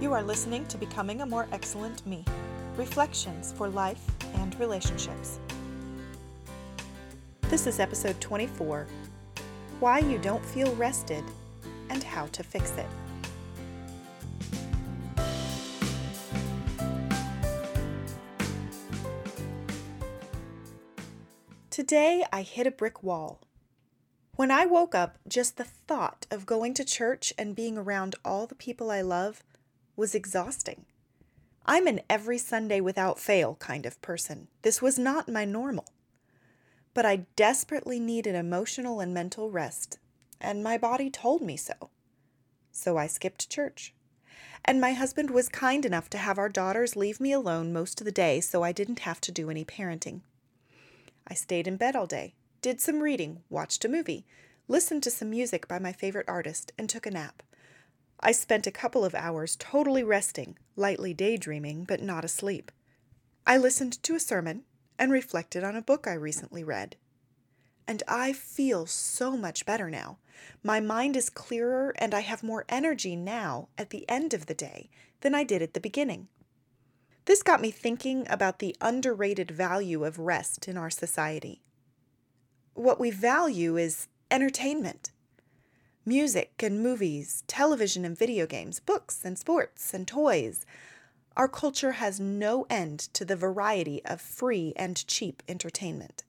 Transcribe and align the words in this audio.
You 0.00 0.12
are 0.12 0.22
listening 0.22 0.64
to 0.66 0.78
Becoming 0.78 1.22
a 1.22 1.26
More 1.26 1.48
Excellent 1.50 2.06
Me 2.06 2.24
Reflections 2.76 3.52
for 3.52 3.68
Life 3.68 4.00
and 4.34 4.56
Relationships. 4.60 5.40
This 7.48 7.66
is 7.66 7.80
episode 7.80 8.20
24 8.20 8.86
Why 9.80 9.98
You 9.98 10.18
Don't 10.18 10.46
Feel 10.46 10.72
Rested 10.76 11.24
and 11.90 12.04
How 12.04 12.26
to 12.26 12.44
Fix 12.44 12.72
It. 12.76 12.86
Today 21.70 22.24
I 22.32 22.42
hit 22.42 22.68
a 22.68 22.70
brick 22.70 23.02
wall. 23.02 23.40
When 24.36 24.52
I 24.52 24.64
woke 24.64 24.94
up, 24.94 25.18
just 25.26 25.56
the 25.56 25.64
thought 25.64 26.28
of 26.30 26.46
going 26.46 26.72
to 26.74 26.84
church 26.84 27.32
and 27.36 27.56
being 27.56 27.76
around 27.76 28.14
all 28.24 28.46
the 28.46 28.54
people 28.54 28.92
I 28.92 29.00
love 29.00 29.42
was 29.98 30.14
exhausting. 30.14 30.86
I'm 31.66 31.88
an 31.88 32.00
every 32.08 32.38
Sunday 32.38 32.80
without 32.80 33.18
fail 33.18 33.56
kind 33.56 33.84
of 33.84 34.00
person. 34.00 34.46
This 34.62 34.80
was 34.80 34.98
not 34.98 35.28
my 35.28 35.44
normal. 35.44 35.86
But 36.94 37.04
I 37.04 37.26
desperately 37.34 37.98
needed 37.98 38.34
emotional 38.34 39.00
and 39.00 39.12
mental 39.12 39.50
rest, 39.50 39.98
and 40.40 40.62
my 40.62 40.78
body 40.78 41.10
told 41.10 41.42
me 41.42 41.56
so. 41.56 41.90
So 42.70 42.96
I 42.96 43.08
skipped 43.08 43.50
church. 43.50 43.92
And 44.64 44.80
my 44.80 44.92
husband 44.92 45.30
was 45.30 45.48
kind 45.48 45.84
enough 45.84 46.08
to 46.10 46.18
have 46.18 46.38
our 46.38 46.48
daughters 46.48 46.96
leave 46.96 47.20
me 47.20 47.32
alone 47.32 47.72
most 47.72 48.00
of 48.00 48.04
the 48.04 48.12
day 48.12 48.40
so 48.40 48.62
I 48.62 48.72
didn't 48.72 49.00
have 49.00 49.20
to 49.22 49.32
do 49.32 49.50
any 49.50 49.64
parenting. 49.64 50.20
I 51.26 51.34
stayed 51.34 51.66
in 51.66 51.76
bed 51.76 51.96
all 51.96 52.06
day, 52.06 52.34
did 52.62 52.80
some 52.80 53.00
reading, 53.00 53.42
watched 53.50 53.84
a 53.84 53.88
movie, 53.88 54.24
listened 54.68 55.02
to 55.02 55.10
some 55.10 55.30
music 55.30 55.66
by 55.66 55.78
my 55.78 55.92
favorite 55.92 56.28
artist, 56.28 56.72
and 56.78 56.88
took 56.88 57.04
a 57.04 57.10
nap. 57.10 57.42
I 58.20 58.32
spent 58.32 58.66
a 58.66 58.72
couple 58.72 59.04
of 59.04 59.14
hours 59.14 59.56
totally 59.56 60.02
resting, 60.02 60.58
lightly 60.76 61.14
daydreaming, 61.14 61.84
but 61.84 62.02
not 62.02 62.24
asleep. 62.24 62.72
I 63.46 63.56
listened 63.56 64.02
to 64.02 64.14
a 64.14 64.20
sermon 64.20 64.64
and 64.98 65.12
reflected 65.12 65.62
on 65.62 65.76
a 65.76 65.82
book 65.82 66.06
I 66.06 66.14
recently 66.14 66.64
read. 66.64 66.96
And 67.86 68.02
I 68.08 68.32
feel 68.32 68.86
so 68.86 69.36
much 69.36 69.64
better 69.64 69.88
now. 69.88 70.18
My 70.62 70.80
mind 70.80 71.16
is 71.16 71.30
clearer 71.30 71.94
and 71.98 72.12
I 72.12 72.20
have 72.20 72.42
more 72.42 72.64
energy 72.68 73.16
now 73.16 73.68
at 73.78 73.90
the 73.90 74.08
end 74.08 74.34
of 74.34 74.46
the 74.46 74.54
day 74.54 74.90
than 75.20 75.34
I 75.34 75.44
did 75.44 75.62
at 75.62 75.74
the 75.74 75.80
beginning. 75.80 76.28
This 77.24 77.42
got 77.42 77.60
me 77.60 77.70
thinking 77.70 78.26
about 78.28 78.58
the 78.58 78.76
underrated 78.80 79.50
value 79.50 80.04
of 80.04 80.18
rest 80.18 80.66
in 80.66 80.76
our 80.76 80.90
society. 80.90 81.62
What 82.74 83.00
we 83.00 83.10
value 83.10 83.76
is 83.76 84.08
entertainment 84.30 85.10
music 86.08 86.62
and 86.62 86.82
movies, 86.82 87.44
television 87.46 88.04
and 88.06 88.16
video 88.16 88.46
games, 88.46 88.80
books 88.80 89.24
and 89.24 89.38
sports 89.38 89.92
and 89.92 90.08
toys. 90.08 90.64
Our 91.36 91.48
culture 91.48 91.92
has 91.92 92.18
no 92.18 92.66
end 92.70 92.98
to 93.12 93.26
the 93.26 93.36
variety 93.36 94.02
of 94.06 94.20
free 94.20 94.72
and 94.74 95.06
cheap 95.06 95.42
entertainment. 95.46 96.24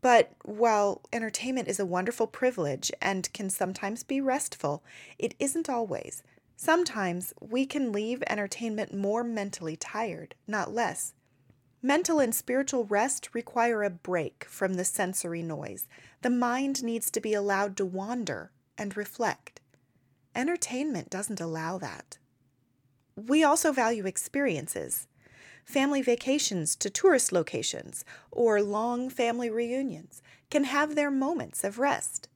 But 0.00 0.32
while 0.44 1.02
entertainment 1.12 1.68
is 1.68 1.80
a 1.80 1.86
wonderful 1.86 2.28
privilege 2.28 2.92
and 3.02 3.32
can 3.32 3.50
sometimes 3.50 4.04
be 4.04 4.20
restful, 4.20 4.84
it 5.18 5.34
isn't 5.40 5.68
always. 5.68 6.22
Sometimes 6.56 7.34
we 7.40 7.66
can 7.66 7.92
leave 7.92 8.22
entertainment 8.28 8.94
more 8.94 9.24
mentally 9.24 9.76
tired, 9.76 10.36
not 10.46 10.72
less. 10.72 11.12
Mental 11.82 12.18
and 12.18 12.34
spiritual 12.34 12.84
rest 12.84 13.34
require 13.34 13.82
a 13.82 13.90
break 13.90 14.44
from 14.48 14.74
the 14.74 14.84
sensory 14.84 15.42
noise. 15.42 15.86
The 16.26 16.30
mind 16.30 16.82
needs 16.82 17.08
to 17.12 17.20
be 17.20 17.34
allowed 17.34 17.76
to 17.76 17.84
wander 17.84 18.50
and 18.76 18.96
reflect. 18.96 19.60
Entertainment 20.34 21.08
doesn't 21.08 21.40
allow 21.40 21.78
that. 21.78 22.18
We 23.14 23.44
also 23.44 23.70
value 23.70 24.06
experiences. 24.06 25.06
Family 25.64 26.02
vacations 26.02 26.74
to 26.74 26.90
tourist 26.90 27.30
locations 27.30 28.04
or 28.32 28.60
long 28.60 29.08
family 29.08 29.48
reunions 29.48 30.20
can 30.50 30.64
have 30.64 30.96
their 30.96 31.12
moments 31.12 31.62
of 31.62 31.78
rest. 31.78 32.28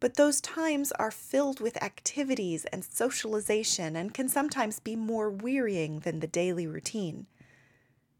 But 0.00 0.16
those 0.16 0.42
times 0.42 0.92
are 0.92 1.10
filled 1.10 1.60
with 1.60 1.82
activities 1.82 2.66
and 2.66 2.84
socialization 2.84 3.96
and 3.96 4.12
can 4.12 4.28
sometimes 4.28 4.80
be 4.80 4.96
more 4.96 5.30
wearying 5.30 6.00
than 6.00 6.20
the 6.20 6.26
daily 6.26 6.66
routine. 6.66 7.26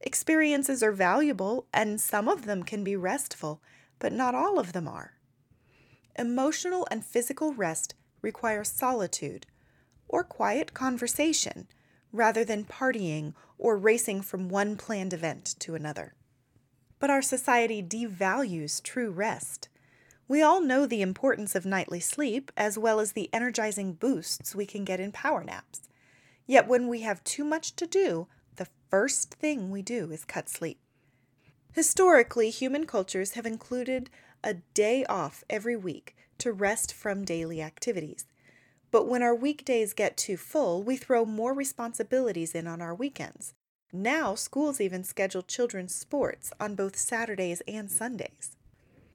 Experiences 0.01 0.83
are 0.83 0.93
valuable, 0.93 1.67
and 1.75 2.01
some 2.01 2.27
of 2.27 2.47
them 2.47 2.63
can 2.63 2.83
be 2.83 2.97
restful, 2.97 3.61
but 3.99 4.13
not 4.13 4.35
all 4.35 4.59
of 4.59 4.73
them 4.73 4.89
are. 4.89 5.15
Emotional 6.17 6.87
and 6.91 7.05
physical 7.05 7.53
rest 7.53 7.95
require 8.23 8.65
solitude 8.65 9.47
or 10.09 10.23
quiet 10.23 10.75
conversation 10.75 11.67
rather 12.13 12.45
than 12.45 12.65
partying 12.65 13.35
or 13.59 13.77
racing 13.77 14.23
from 14.23 14.49
one 14.49 14.77
planned 14.77 15.13
event 15.13 15.57
to 15.59 15.75
another. 15.75 16.15
But 17.01 17.11
our 17.11 17.23
society 17.23 17.83
devalues 17.83 18.83
true 18.83 19.11
rest. 19.11 19.69
We 20.29 20.41
all 20.41 20.61
know 20.61 20.87
the 20.87 21.03
importance 21.03 21.55
of 21.55 21.67
nightly 21.67 22.01
sleep 22.01 22.53
as 22.57 22.79
well 22.79 23.01
as 23.01 23.13
the 23.13 23.29
energizing 23.33 23.95
boosts 23.95 24.55
we 24.55 24.65
can 24.65 24.85
get 24.85 25.01
in 25.01 25.13
power 25.13 25.43
naps. 25.45 25.89
Yet 26.47 26.69
when 26.69 26.89
we 26.89 27.01
have 27.01 27.25
too 27.25 27.45
much 27.45 27.75
to 27.77 27.87
do, 27.87 28.29
the 28.57 28.69
first 28.89 29.35
thing 29.35 29.71
we 29.71 29.83
do 29.83 30.11
is 30.13 30.25
cut 30.25 30.49
sleep. 30.49 30.79
Historically, 31.75 32.51
human 32.51 32.87
cultures 32.87 33.33
have 33.33 33.45
included 33.45 34.09
a 34.45 34.55
day 34.75 35.05
off 35.07 35.43
every 35.51 35.75
week 35.75 36.15
to 36.39 36.53
rest 36.53 36.93
from 36.95 37.25
daily 37.25 37.61
activities. 37.61 38.27
But 38.93 39.09
when 39.09 39.25
our 39.25 39.35
weekdays 39.35 39.93
get 39.93 40.17
too 40.17 40.37
full, 40.37 40.85
we 40.85 40.97
throw 40.97 41.25
more 41.25 41.53
responsibilities 41.53 42.55
in 42.55 42.69
on 42.69 42.81
our 42.81 42.95
weekends. 42.95 43.55
Now, 43.93 44.37
schools 44.37 44.81
even 44.81 45.03
schedule 45.03 45.43
children's 45.43 45.93
sports 45.93 46.53
on 46.61 46.77
both 46.77 46.97
Saturdays 46.97 47.61
and 47.67 47.91
Sundays. 47.91 48.57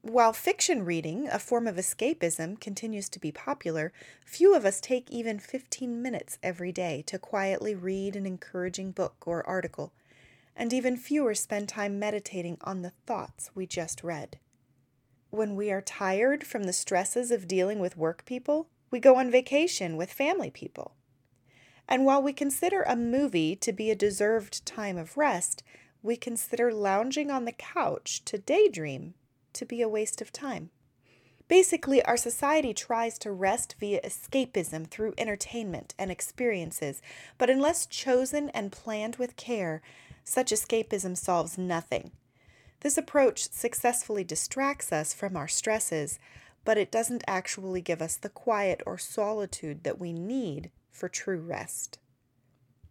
While 0.02 0.34
fiction 0.34 0.84
reading, 0.84 1.30
a 1.30 1.40
form 1.40 1.66
of 1.66 1.78
escapism, 1.78 2.60
continues 2.60 3.08
to 3.10 3.20
be 3.20 3.32
popular, 3.32 3.94
few 4.26 4.54
of 4.54 4.66
us 4.66 4.82
take 4.82 5.10
even 5.10 5.40
15 5.40 6.02
minutes 6.02 6.38
every 6.44 6.74
day 6.74 7.04
to 7.08 7.18
quietly 7.18 7.74
read 7.74 8.18
an 8.18 8.26
encouraging 8.26 8.92
book 8.92 9.16
or 9.26 9.48
article, 9.48 9.94
and 10.60 10.74
even 10.74 10.98
fewer 10.98 11.34
spend 11.34 11.70
time 11.70 11.98
meditating 11.98 12.58
on 12.62 12.82
the 12.82 12.92
thoughts 13.08 13.50
we 13.56 13.66
just 13.66 14.04
read. 14.04 14.38
When 15.30 15.56
we 15.56 15.72
are 15.72 15.82
tired 15.82 16.44
from 16.44 16.66
the 16.66 16.74
stresses 16.74 17.32
of 17.32 17.48
dealing 17.48 17.80
with 17.80 17.96
work 17.96 18.26
people, 18.26 18.68
we 18.92 19.00
go 19.00 19.16
on 19.16 19.32
vacation 19.32 19.96
with 19.96 20.12
family 20.12 20.50
people. 20.50 20.96
And 21.88 22.04
while 22.06 22.22
we 22.22 22.34
consider 22.34 22.82
a 22.82 22.98
movie 22.98 23.56
to 23.56 23.72
be 23.72 23.90
a 23.90 23.96
deserved 23.96 24.66
time 24.66 24.98
of 24.98 25.16
rest, 25.16 25.64
we 26.04 26.18
consider 26.18 26.74
lounging 26.74 27.32
on 27.32 27.46
the 27.46 27.54
couch 27.54 28.26
to 28.26 28.38
daydream 28.38 29.14
to 29.54 29.66
be 29.66 29.82
a 29.82 29.90
waste 29.90 30.22
of 30.22 30.34
time. 30.34 30.72
Basically, 31.48 32.04
our 32.04 32.18
society 32.18 32.74
tries 32.74 33.18
to 33.20 33.32
rest 33.32 33.76
via 33.80 34.02
escapism 34.02 34.88
through 34.88 35.14
entertainment 35.18 35.96
and 35.98 36.12
experiences, 36.12 37.02
but 37.38 37.50
unless 37.50 37.86
chosen 37.86 38.50
and 38.50 38.72
planned 38.74 39.16
with 39.16 39.36
care, 39.36 39.82
such 40.30 40.52
escapism 40.52 41.18
solves 41.18 41.58
nothing. 41.58 42.12
This 42.82 42.98
approach 42.98 43.50
successfully 43.52 44.24
distracts 44.24 44.92
us 44.92 45.14
from 45.14 45.36
our 45.36 45.48
stresses, 45.48 46.20
but 46.64 46.78
it 46.78 46.92
doesn't 46.92 47.24
actually 47.28 47.82
give 47.82 48.02
us 48.02 48.16
the 48.16 48.30
quiet 48.30 48.82
or 48.86 48.98
solitude 48.98 49.84
that 49.84 50.00
we 50.00 50.14
need 50.14 50.72
for 50.92 51.10
true 51.10 51.40
rest. 51.40 52.00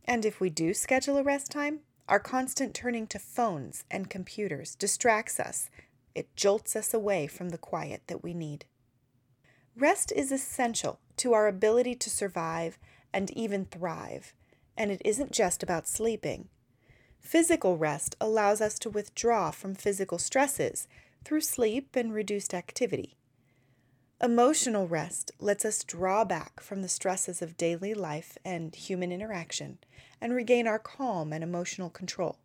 And 0.05 0.25
if 0.25 0.41
we 0.41 0.51
do 0.51 0.75
schedule 0.75 1.17
a 1.17 1.23
rest 1.23 1.51
time, 1.51 1.81
our 2.09 2.21
constant 2.21 2.75
turning 2.75 3.07
to 3.09 3.19
phones 3.19 3.85
and 3.91 4.11
computers 4.11 4.75
distracts 4.75 5.39
us 5.39 5.71
it 6.19 6.35
jolts 6.35 6.75
us 6.75 6.93
away 6.93 7.29
from 7.29 7.51
the 7.51 7.59
quiet 7.59 8.03
that 8.09 8.25
we 8.25 8.35
need. 8.35 8.65
Rest 9.77 10.11
is 10.11 10.33
essential 10.33 10.99
to 11.19 11.33
our 11.33 11.47
ability 11.47 11.95
to 11.95 12.11
survive 12.11 12.77
and 13.13 13.31
even 13.31 13.67
thrive, 13.67 14.35
and 14.77 14.91
it 14.91 15.01
isn't 15.05 15.31
just 15.31 15.63
about 15.63 15.87
sleeping. 15.87 16.49
Physical 17.21 17.77
rest 17.77 18.17
allows 18.21 18.61
us 18.61 18.79
to 18.79 18.91
withdraw 18.91 19.51
from 19.51 19.75
physical 19.75 20.19
stresses 20.19 20.89
through 21.25 21.43
sleep 21.43 21.95
and 21.95 22.13
reduced 22.13 22.55
activity. 22.55 23.17
Emotional 24.21 24.89
rest 24.89 25.31
lets 25.39 25.65
us 25.65 25.85
draw 25.85 26.25
back 26.25 26.61
from 26.61 26.83
the 26.83 26.89
stresses 26.89 27.41
of 27.41 27.57
daily 27.57 27.95
life 27.95 28.37
and 28.45 28.75
human 28.75 29.13
interaction 29.13 29.79
and 30.21 30.35
regain 30.35 30.67
our 30.67 30.79
calm 30.79 31.33
and 31.33 31.45
emotional 31.45 31.89
control. 31.89 32.39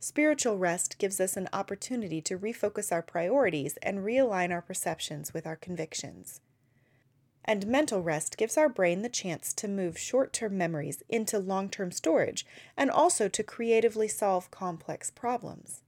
Spiritual 0.00 0.56
rest 0.56 0.98
gives 0.98 1.20
us 1.20 1.36
an 1.36 1.48
opportunity 1.52 2.22
to 2.22 2.38
refocus 2.38 2.90
our 2.90 3.02
priorities 3.02 3.76
and 3.82 3.98
realign 3.98 4.50
our 4.50 4.62
perceptions 4.62 5.34
with 5.34 5.46
our 5.46 5.56
convictions. 5.56 6.40
And 7.44 7.66
mental 7.66 8.02
rest 8.02 8.36
gives 8.36 8.56
our 8.56 8.68
brain 8.68 9.02
the 9.02 9.08
chance 9.08 9.52
to 9.54 9.68
move 9.68 9.98
short 9.98 10.32
term 10.32 10.56
memories 10.58 11.02
into 11.08 11.38
long 11.38 11.68
term 11.68 11.90
storage 11.90 12.46
and 12.76 12.90
also 12.90 13.28
to 13.28 13.42
creatively 13.42 14.08
solve 14.08 14.50
complex 14.50 15.10
problems. 15.10 15.82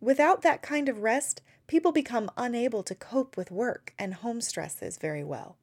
Without 0.00 0.42
that 0.42 0.62
kind 0.62 0.88
of 0.88 1.02
rest, 1.02 1.42
people 1.68 1.92
become 1.92 2.30
unable 2.36 2.82
to 2.82 2.94
cope 2.94 3.36
with 3.36 3.52
work 3.52 3.94
and 3.98 4.14
home 4.14 4.40
stresses 4.40 4.98
very 4.98 5.22
well. 5.22 5.56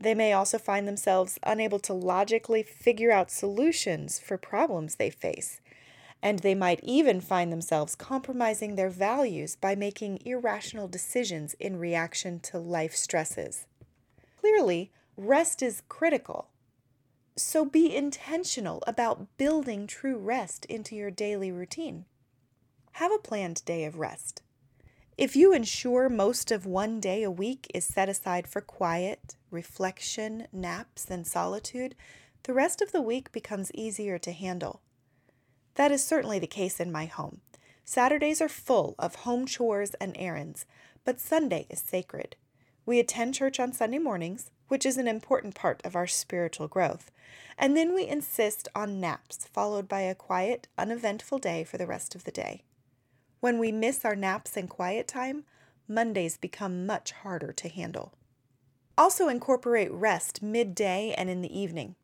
They 0.00 0.14
may 0.14 0.32
also 0.32 0.58
find 0.58 0.86
themselves 0.86 1.38
unable 1.42 1.78
to 1.80 1.92
logically 1.92 2.62
figure 2.62 3.10
out 3.10 3.30
solutions 3.30 4.18
for 4.18 4.36
problems 4.36 4.96
they 4.96 5.10
face. 5.10 5.60
And 6.22 6.40
they 6.40 6.54
might 6.54 6.80
even 6.82 7.20
find 7.20 7.52
themselves 7.52 7.94
compromising 7.94 8.74
their 8.74 8.90
values 8.90 9.56
by 9.56 9.74
making 9.74 10.20
irrational 10.24 10.88
decisions 10.88 11.54
in 11.60 11.78
reaction 11.78 12.40
to 12.40 12.58
life 12.58 12.94
stresses. 12.94 13.66
Clearly, 14.40 14.90
rest 15.16 15.62
is 15.62 15.82
critical. 15.88 16.48
So 17.36 17.64
be 17.64 17.94
intentional 17.94 18.82
about 18.86 19.36
building 19.36 19.86
true 19.86 20.18
rest 20.18 20.64
into 20.64 20.96
your 20.96 21.10
daily 21.10 21.52
routine. 21.52 22.04
Have 22.92 23.12
a 23.12 23.18
planned 23.18 23.64
day 23.64 23.84
of 23.84 23.98
rest. 23.98 24.42
If 25.16 25.36
you 25.36 25.52
ensure 25.52 26.08
most 26.08 26.50
of 26.50 26.66
one 26.66 26.98
day 27.00 27.22
a 27.22 27.30
week 27.30 27.68
is 27.74 27.84
set 27.84 28.08
aside 28.08 28.48
for 28.48 28.60
quiet, 28.60 29.36
reflection, 29.50 30.46
naps, 30.52 31.06
and 31.10 31.26
solitude, 31.26 31.94
the 32.44 32.54
rest 32.54 32.80
of 32.80 32.92
the 32.92 33.02
week 33.02 33.30
becomes 33.32 33.72
easier 33.72 34.18
to 34.18 34.32
handle. 34.32 34.80
That 35.78 35.92
is 35.92 36.02
certainly 36.04 36.40
the 36.40 36.48
case 36.48 36.80
in 36.80 36.90
my 36.90 37.06
home. 37.06 37.40
Saturdays 37.84 38.40
are 38.40 38.48
full 38.48 38.96
of 38.98 39.14
home 39.14 39.46
chores 39.46 39.94
and 40.00 40.12
errands, 40.18 40.66
but 41.04 41.20
Sunday 41.20 41.68
is 41.70 41.78
sacred. 41.78 42.34
We 42.84 42.98
attend 42.98 43.34
church 43.34 43.60
on 43.60 43.72
Sunday 43.72 43.98
mornings, 43.98 44.50
which 44.66 44.84
is 44.84 44.96
an 44.96 45.06
important 45.06 45.54
part 45.54 45.80
of 45.84 45.94
our 45.94 46.08
spiritual 46.08 46.66
growth, 46.66 47.12
and 47.56 47.76
then 47.76 47.94
we 47.94 48.08
insist 48.08 48.66
on 48.74 48.98
naps, 48.98 49.46
followed 49.46 49.88
by 49.88 50.00
a 50.00 50.16
quiet, 50.16 50.66
uneventful 50.76 51.38
day 51.38 51.62
for 51.62 51.78
the 51.78 51.86
rest 51.86 52.16
of 52.16 52.24
the 52.24 52.32
day. 52.32 52.64
When 53.38 53.60
we 53.60 53.70
miss 53.70 54.04
our 54.04 54.16
naps 54.16 54.56
and 54.56 54.68
quiet 54.68 55.06
time, 55.06 55.44
Mondays 55.86 56.36
become 56.36 56.86
much 56.86 57.12
harder 57.12 57.52
to 57.52 57.68
handle. 57.68 58.14
Also, 58.98 59.28
incorporate 59.28 59.92
rest 59.92 60.42
midday 60.42 61.14
and 61.16 61.30
in 61.30 61.40
the 61.40 61.56
evening. 61.56 61.94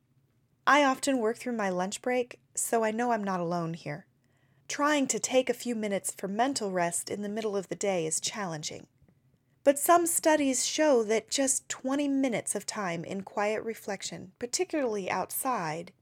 I 0.66 0.82
often 0.82 1.18
work 1.18 1.36
through 1.36 1.56
my 1.56 1.68
lunch 1.68 2.00
break, 2.00 2.40
so 2.54 2.84
I 2.84 2.90
know 2.90 3.12
I'm 3.12 3.24
not 3.24 3.40
alone 3.40 3.74
here. 3.74 4.06
Trying 4.66 5.06
to 5.08 5.18
take 5.18 5.50
a 5.50 5.54
few 5.54 5.74
minutes 5.74 6.14
for 6.16 6.26
mental 6.26 6.70
rest 6.70 7.10
in 7.10 7.20
the 7.20 7.28
middle 7.28 7.54
of 7.54 7.68
the 7.68 7.74
day 7.74 8.06
is 8.06 8.18
challenging. 8.18 8.86
But 9.62 9.78
some 9.78 10.06
studies 10.06 10.64
show 10.64 11.02
that 11.04 11.28
just 11.28 11.68
20 11.68 12.08
minutes 12.08 12.54
of 12.54 12.64
time 12.64 13.04
in 13.04 13.22
quiet 13.22 13.62
reflection, 13.62 14.32
particularly 14.38 15.10
outside, 15.10 15.92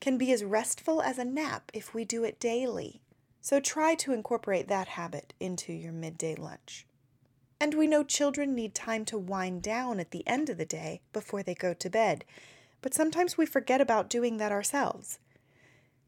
can 0.00 0.18
be 0.18 0.32
as 0.32 0.44
restful 0.44 1.00
as 1.00 1.18
a 1.18 1.24
nap 1.24 1.70
if 1.72 1.94
we 1.94 2.04
do 2.04 2.24
it 2.24 2.40
daily. 2.40 3.00
So 3.40 3.60
try 3.60 3.94
to 3.96 4.12
incorporate 4.12 4.66
that 4.66 4.88
habit 4.88 5.32
into 5.38 5.72
your 5.72 5.92
midday 5.92 6.34
lunch. 6.34 6.86
And 7.60 7.74
we 7.74 7.86
know 7.86 8.02
children 8.02 8.54
need 8.54 8.74
time 8.74 9.04
to 9.06 9.18
wind 9.18 9.62
down 9.62 10.00
at 10.00 10.10
the 10.10 10.26
end 10.26 10.50
of 10.50 10.58
the 10.58 10.66
day 10.66 11.02
before 11.12 11.44
they 11.44 11.54
go 11.54 11.74
to 11.74 11.90
bed, 11.90 12.24
but 12.82 12.92
sometimes 12.92 13.38
we 13.38 13.46
forget 13.46 13.80
about 13.80 14.10
doing 14.10 14.36
that 14.36 14.52
ourselves. 14.52 15.18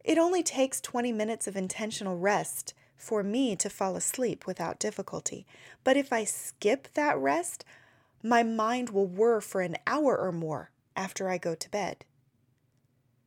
It 0.05 0.19
only 0.19 0.43
takes 0.43 0.81
20 0.81 1.13
minutes 1.13 1.47
of 1.47 1.57
intentional 1.57 2.19
rest 2.19 2.75
for 2.97 3.23
me 3.23 3.57
to 3.57 3.71
fall 3.71 3.97
asleep 3.97 4.47
without 4.47 4.79
difficulty, 4.79 5.47
but 5.83 5.97
if 5.97 6.13
I 6.13 6.25
skip 6.25 6.89
that 6.95 7.17
rest, 7.17 7.65
my 8.23 8.43
mind 8.43 8.91
will 8.91 9.07
whir 9.07 9.41
for 9.41 9.61
an 9.63 9.77
hour 9.87 10.19
or 10.19 10.33
more 10.33 10.71
after 10.97 11.29
I 11.29 11.39
go 11.39 11.55
to 11.55 11.71
bed. 11.71 12.05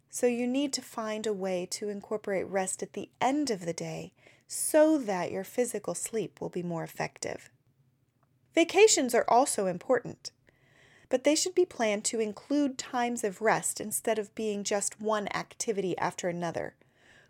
So 0.10 0.26
you 0.26 0.48
need 0.48 0.74
to 0.74 0.82
find 0.82 1.28
a 1.28 1.34
way 1.34 1.68
to 1.72 1.90
incorporate 1.90 2.48
rest 2.48 2.82
at 2.82 2.94
the 2.94 3.10
end 3.22 3.52
of 3.52 3.66
the 3.66 3.74
day 3.74 4.14
so 4.48 4.98
that 4.98 5.32
your 5.32 5.44
physical 5.44 5.94
sleep 5.94 6.40
will 6.40 6.50
be 6.50 6.64
more 6.64 6.84
effective. 6.84 7.50
Vacations 8.56 9.14
are 9.14 9.26
also 9.28 9.68
important, 9.68 10.32
but 11.10 11.24
they 11.24 11.36
should 11.36 11.56
be 11.56 11.66
planned 11.66 12.04
to 12.04 12.20
include 12.20 12.78
times 12.78 13.24
of 13.24 13.42
rest 13.42 13.80
instead 13.80 14.20
of 14.20 14.34
being 14.36 14.64
just 14.64 15.00
one 15.00 15.28
activity 15.34 15.98
after 15.98 16.28
another. 16.28 16.76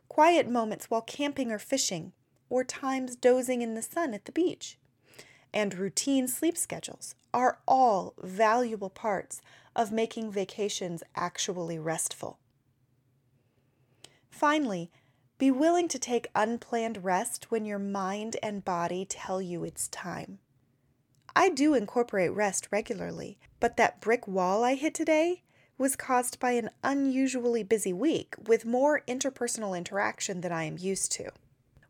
Quiet 0.09 0.50
moments 0.50 0.89
while 0.89 1.01
camping 1.01 1.51
or 1.51 1.59
fishing, 1.59 2.13
or 2.50 2.63
times 2.63 3.15
dozing 3.15 3.62
in 3.62 3.75
the 3.75 3.81
sun 3.81 4.13
at 4.13 4.25
the 4.25 4.31
beach, 4.31 4.77
and 5.53 5.77
routine 5.77 6.27
sleep 6.27 6.57
schedules 6.57 7.15
are 7.33 7.59
all 7.68 8.13
valuable 8.21 8.89
parts 8.89 9.41
of 9.75 9.91
making 9.91 10.31
vacations 10.31 11.03
actually 11.15 11.77
restful. 11.77 12.39
Finally, 14.30 14.89
be 15.38 15.51
willing 15.51 15.88
to 15.88 16.00
take 16.00 16.27
unplanned 16.33 17.03
rest 17.03 17.51
when 17.51 17.65
your 17.65 17.80
mind 17.80 18.38
and 18.41 18.65
body 18.65 19.06
tell 19.06 19.39
you 19.41 19.63
it's 19.63 19.88
time. 19.89 20.39
I 21.39 21.49
do 21.49 21.75
incorporate 21.75 22.31
rest 22.31 22.67
regularly, 22.71 23.37
but 23.59 23.77
that 23.77 24.01
brick 24.01 24.27
wall 24.27 24.63
I 24.63 24.73
hit 24.73 24.95
today 24.95 25.43
was 25.77 25.95
caused 25.95 26.39
by 26.39 26.53
an 26.53 26.71
unusually 26.83 27.61
busy 27.61 27.93
week 27.93 28.33
with 28.47 28.65
more 28.65 29.03
interpersonal 29.07 29.77
interaction 29.77 30.41
than 30.41 30.51
I 30.51 30.63
am 30.63 30.79
used 30.79 31.11
to. 31.11 31.29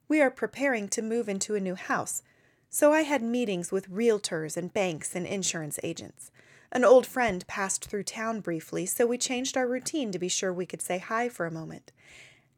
We 0.10 0.20
are 0.20 0.30
preparing 0.30 0.90
to 0.90 1.02
move 1.02 1.30
into 1.30 1.56
a 1.56 1.62
new 1.62 1.76
house, 1.76 2.24
so 2.70 2.92
I 2.92 3.04
had 3.04 3.22
meetings 3.22 3.72
with 3.72 3.90
realtors 3.90 4.58
and 4.58 4.74
banks 4.74 5.16
and 5.16 5.26
insurance 5.26 5.80
agents. 5.82 6.30
An 6.74 6.84
old 6.84 7.08
friend 7.08 7.48
passed 7.48 7.86
through 7.86 8.04
town 8.04 8.42
briefly, 8.42 8.86
so 8.86 9.06
we 9.06 9.18
changed 9.18 9.56
our 9.56 9.66
routine 9.66 10.12
to 10.12 10.20
be 10.20 10.28
sure 10.28 10.52
we 10.52 10.66
could 10.66 10.82
say 10.82 10.98
hi 10.98 11.30
for 11.30 11.46
a 11.46 11.52
moment. 11.52 11.94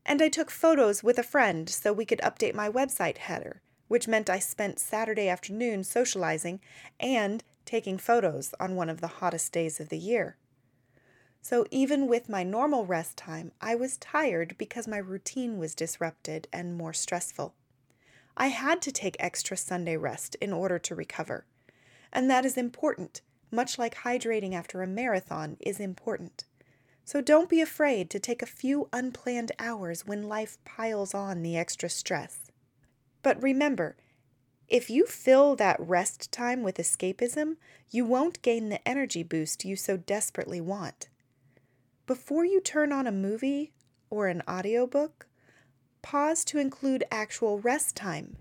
And 0.08 0.24
I 0.24 0.30
took 0.30 0.50
photos 0.50 1.04
with 1.04 1.20
a 1.20 1.24
friend 1.24 1.70
so 1.70 1.94
we 1.94 2.06
could 2.06 2.22
update 2.22 2.56
my 2.56 2.68
website 2.68 3.20
header, 3.20 3.62
which 3.90 4.08
meant 4.08 4.30
I 4.30 4.40
spent 4.40 4.80
Saturday 4.80 5.28
afternoon 5.28 5.84
socializing 5.84 6.62
and 7.00 7.44
taking 7.66 7.98
photos 7.98 8.54
on 8.60 8.78
one 8.78 8.88
of 8.88 9.02
the 9.02 9.08
hottest 9.20 9.52
days 9.52 9.82
of 9.82 9.90
the 9.90 9.98
year. 9.98 10.38
So 11.42 11.66
even 11.72 12.08
with 12.08 12.30
my 12.30 12.44
normal 12.44 12.86
rest 12.86 13.18
time, 13.18 13.52
I 13.60 13.76
was 13.76 13.98
tired 13.98 14.56
because 14.58 14.88
my 14.88 14.98
routine 14.98 15.58
was 15.58 15.76
disrupted 15.76 16.48
and 16.54 16.78
more 16.78 16.94
stressful. 16.94 17.54
I 18.38 18.48
had 18.48 18.82
to 18.84 18.92
take 18.92 19.18
extra 19.20 19.58
Sunday 19.58 19.98
rest 19.98 20.36
in 20.36 20.54
order 20.54 20.80
to 20.80 20.96
recover. 20.96 21.46
And 22.12 22.30
that 22.30 22.46
is 22.46 22.58
important, 22.58 23.22
much 23.52 23.78
like 23.78 24.04
hydrating 24.04 24.54
after 24.54 24.82
a 24.82 24.88
marathon 24.88 25.58
is 25.60 25.80
important. 25.80 26.46
So 27.06 27.22
don't 27.22 27.50
be 27.50 27.62
afraid 27.62 28.10
to 28.12 28.20
take 28.20 28.42
a 28.42 28.48
few 28.48 28.88
unplanned 28.94 29.52
hours 29.58 30.06
when 30.06 30.30
life 30.30 30.58
piles 30.64 31.14
on 31.14 31.42
the 31.42 31.58
extra 31.58 31.90
stress. 31.90 32.49
But 33.22 33.42
remember, 33.42 33.98
if 34.68 34.90
you 34.90 35.06
fill 35.06 35.56
that 35.56 35.80
rest 35.80 36.32
time 36.32 36.62
with 36.62 36.78
escapism, 36.78 37.58
you 37.90 38.06
won't 38.06 38.42
gain 38.42 38.70
the 38.70 38.88
energy 38.88 39.24
boost 39.24 39.66
you 39.66 39.76
so 39.76 39.98
desperately 39.98 40.62
want. 40.62 41.10
Before 42.06 42.46
you 42.46 42.62
turn 42.62 42.92
on 42.92 43.08
a 43.08 43.12
movie 43.12 43.74
or 44.10 44.28
an 44.28 44.44
audiobook, 44.48 45.28
pause 46.02 46.46
to 46.46 46.60
include 46.60 47.04
actual 47.12 47.60
rest 47.60 47.96
time. 47.96 48.38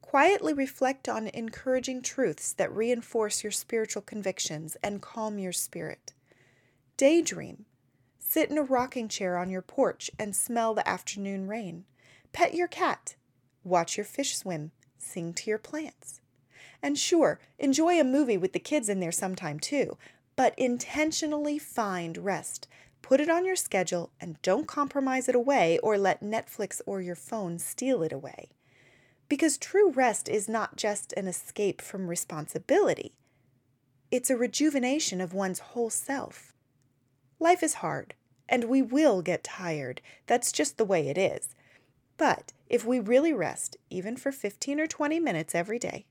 Quietly 0.00 0.52
reflect 0.52 1.08
on 1.08 1.28
encouraging 1.28 2.02
truths 2.02 2.52
that 2.54 2.74
reinforce 2.74 3.44
your 3.44 3.52
spiritual 3.52 4.02
convictions 4.02 4.76
and 4.82 5.02
calm 5.02 5.38
your 5.38 5.52
spirit. 5.52 6.14
Daydream 6.96 7.66
Sit 8.18 8.48
in 8.48 8.58
a 8.58 8.62
rocking 8.62 9.08
chair 9.08 9.36
on 9.36 9.50
your 9.50 9.62
porch 9.62 10.10
and 10.18 10.36
smell 10.36 10.72
the 10.72 10.88
afternoon 10.88 11.48
rain. 11.48 11.84
Pet 12.32 12.54
your 12.54 12.68
cat. 12.68 13.16
Watch 13.64 13.96
your 13.96 14.04
fish 14.04 14.36
swim. 14.36 14.72
Sing 14.98 15.32
to 15.34 15.50
your 15.50 15.58
plants. 15.58 16.20
And 16.82 16.98
sure, 16.98 17.40
enjoy 17.58 18.00
a 18.00 18.04
movie 18.04 18.36
with 18.36 18.52
the 18.52 18.58
kids 18.58 18.88
in 18.88 19.00
there 19.00 19.12
sometime 19.12 19.60
too, 19.60 19.96
but 20.36 20.58
intentionally 20.58 21.58
find 21.58 22.16
rest. 22.18 22.66
Put 23.02 23.20
it 23.20 23.30
on 23.30 23.44
your 23.44 23.56
schedule 23.56 24.10
and 24.20 24.40
don't 24.42 24.66
compromise 24.66 25.28
it 25.28 25.34
away 25.34 25.78
or 25.82 25.98
let 25.98 26.22
Netflix 26.22 26.80
or 26.86 27.00
your 27.00 27.14
phone 27.14 27.58
steal 27.58 28.02
it 28.02 28.12
away. 28.12 28.50
Because 29.28 29.58
true 29.58 29.90
rest 29.90 30.28
is 30.28 30.48
not 30.48 30.76
just 30.76 31.12
an 31.14 31.26
escape 31.26 31.80
from 31.80 32.08
responsibility, 32.08 33.14
it's 34.10 34.28
a 34.28 34.36
rejuvenation 34.36 35.20
of 35.20 35.32
one's 35.32 35.60
whole 35.60 35.90
self. 35.90 36.52
Life 37.38 37.62
is 37.62 37.74
hard 37.74 38.14
and 38.48 38.64
we 38.64 38.82
will 38.82 39.22
get 39.22 39.44
tired. 39.44 40.00
That's 40.26 40.50
just 40.50 40.76
the 40.76 40.84
way 40.84 41.08
it 41.08 41.16
is. 41.16 41.54
But 42.20 42.52
if 42.68 42.84
we 42.84 43.00
really 43.00 43.32
rest, 43.32 43.78
even 43.88 44.14
for 44.14 44.30
15 44.30 44.78
or 44.78 44.86
20 44.86 45.18
minutes 45.18 45.54
every 45.54 45.78
day, 45.78 46.04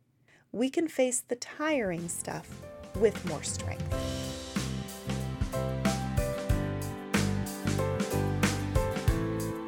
we 0.51 0.71
can 0.71 0.87
face 0.87 1.19
the 1.19 1.35
tiring 1.35 2.09
stuff 2.09 2.49
with 2.95 3.23
more 3.29 3.43
strength. 3.43 3.85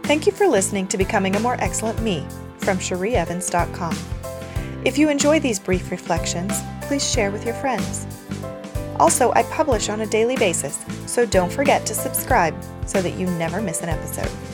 Thank 0.01 0.25
you 0.25 0.31
for 0.31 0.47
listening 0.47 0.87
to 0.87 0.97
Becoming 0.97 1.35
a 1.35 1.39
More 1.39 1.57
Excellent 1.59 2.01
Me 2.01 2.25
from 2.57 2.79
CherieEvans.com. 2.79 3.95
If 4.83 4.97
you 4.97 5.09
enjoy 5.09 5.39
these 5.39 5.59
brief 5.59 5.91
reflections, 5.91 6.59
please 6.81 7.07
share 7.07 7.29
with 7.29 7.45
your 7.45 7.53
friends. 7.53 8.07
Also, 8.99 9.31
I 9.33 9.43
publish 9.43 9.89
on 9.89 10.01
a 10.01 10.07
daily 10.07 10.37
basis, 10.37 10.83
so 11.05 11.23
don't 11.23 11.53
forget 11.53 11.85
to 11.85 11.93
subscribe 11.93 12.55
so 12.87 12.99
that 13.03 13.13
you 13.13 13.27
never 13.27 13.61
miss 13.61 13.83
an 13.83 13.89
episode. 13.89 14.50